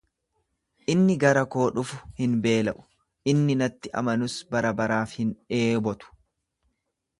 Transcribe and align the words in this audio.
Inni 0.93 1.17
gara 1.23 1.43
koo 1.55 1.65
dhufu 1.75 1.99
hin 2.21 2.33
beela’u, 2.45 2.75
inni 3.35 3.57
natti 3.61 3.93
amanus 4.03 4.41
barabaraaf 4.57 5.17
hin 5.21 5.37
dheebotu. 5.55 6.13